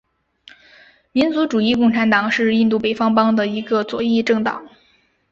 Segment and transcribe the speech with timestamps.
[1.11, 4.67] 民族主义共产党是印度北方邦的一个左翼政党。